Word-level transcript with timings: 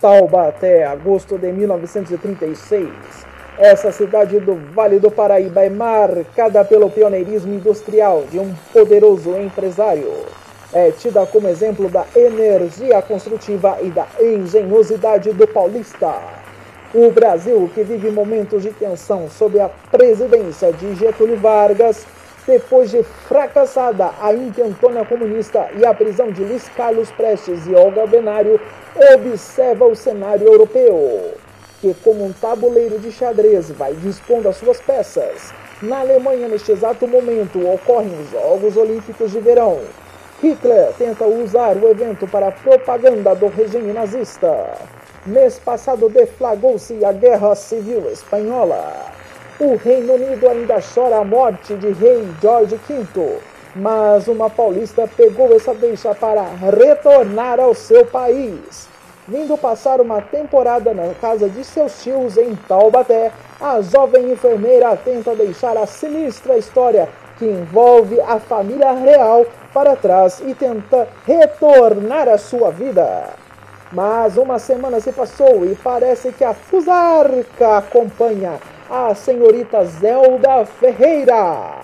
Taubaté, 0.00 0.86
agosto 0.86 1.36
de 1.36 1.52
1936. 1.52 2.88
Essa 3.58 3.92
cidade 3.92 4.40
do 4.40 4.54
Vale 4.72 4.98
do 4.98 5.10
Paraíba 5.10 5.62
é 5.62 5.68
marcada 5.68 6.64
pelo 6.64 6.88
pioneirismo 6.88 7.52
industrial 7.52 8.24
de 8.30 8.38
um 8.38 8.54
poderoso 8.72 9.36
empresário. 9.36 10.10
É 10.72 10.90
tida 10.92 11.26
como 11.26 11.48
exemplo 11.48 11.90
da 11.90 12.06
energia 12.16 13.02
construtiva 13.02 13.76
e 13.82 13.90
da 13.90 14.06
engenhosidade 14.18 15.32
do 15.32 15.46
paulista. 15.46 16.14
O 16.94 17.10
Brasil, 17.10 17.70
que 17.74 17.82
vive 17.82 18.10
momentos 18.10 18.62
de 18.62 18.70
tensão 18.70 19.28
sob 19.28 19.60
a 19.60 19.68
presidência 19.68 20.72
de 20.72 20.94
Getúlio 20.94 21.36
Vargas, 21.36 22.06
depois 22.50 22.90
de 22.90 23.04
fracassada 23.04 24.10
a 24.20 24.32
intentona 24.34 25.04
comunista 25.04 25.68
e 25.78 25.86
a 25.86 25.94
prisão 25.94 26.32
de 26.32 26.42
Luiz 26.42 26.68
Carlos 26.70 27.08
Prestes 27.12 27.64
e 27.68 27.74
Olga 27.76 28.08
Benário, 28.08 28.60
observa 29.14 29.84
o 29.84 29.94
cenário 29.94 30.48
europeu, 30.48 31.32
que 31.80 31.94
como 32.02 32.24
um 32.24 32.32
tabuleiro 32.32 32.98
de 32.98 33.12
xadrez 33.12 33.70
vai 33.70 33.94
dispondo 33.94 34.48
as 34.48 34.56
suas 34.56 34.80
peças. 34.80 35.54
Na 35.80 36.00
Alemanha, 36.00 36.48
neste 36.48 36.72
exato 36.72 37.06
momento, 37.06 37.64
ocorrem 37.72 38.20
os 38.20 38.30
Jogos 38.30 38.76
Olímpicos 38.76 39.30
de 39.30 39.38
Verão. 39.38 39.78
Hitler 40.42 40.92
tenta 40.98 41.26
usar 41.26 41.76
o 41.76 41.88
evento 41.88 42.26
para 42.26 42.48
a 42.48 42.52
propaganda 42.52 43.32
do 43.36 43.46
regime 43.46 43.92
nazista. 43.92 44.76
Mês 45.24 45.56
passado 45.58 46.08
deflagrou-se 46.08 47.04
a 47.04 47.12
Guerra 47.12 47.54
Civil 47.54 48.10
Espanhola. 48.10 49.19
O 49.60 49.76
Reino 49.76 50.14
Unido 50.14 50.48
ainda 50.48 50.80
chora 50.80 51.18
a 51.18 51.24
morte 51.24 51.74
de 51.74 51.92
rei 51.92 52.26
George 52.40 52.80
V, 52.88 53.38
mas 53.76 54.26
uma 54.26 54.48
paulista 54.48 55.06
pegou 55.06 55.54
essa 55.54 55.74
deixa 55.74 56.14
para 56.14 56.44
retornar 56.44 57.60
ao 57.60 57.74
seu 57.74 58.06
país. 58.06 58.88
Vindo 59.28 59.58
passar 59.58 60.00
uma 60.00 60.22
temporada 60.22 60.94
na 60.94 61.12
casa 61.20 61.46
de 61.46 61.62
seus 61.62 62.02
tios 62.02 62.38
em 62.38 62.56
Taubaté, 62.66 63.32
a 63.60 63.82
jovem 63.82 64.32
enfermeira 64.32 64.96
tenta 64.96 65.36
deixar 65.36 65.76
a 65.76 65.84
sinistra 65.84 66.56
história 66.56 67.06
que 67.38 67.44
envolve 67.44 68.18
a 68.18 68.40
família 68.40 68.92
real 68.92 69.44
para 69.74 69.94
trás 69.94 70.40
e 70.40 70.54
tenta 70.54 71.06
retornar 71.26 72.30
à 72.30 72.38
sua 72.38 72.70
vida. 72.70 73.28
Mas 73.92 74.38
uma 74.38 74.58
semana 74.58 75.00
se 75.00 75.12
passou 75.12 75.66
e 75.66 75.74
parece 75.74 76.32
que 76.32 76.44
a 76.44 76.54
Fusarca 76.54 77.76
acompanha 77.76 78.58
a 78.90 79.14
senhorita 79.14 79.84
Zelda 79.84 80.66
Ferreira. 80.66 81.79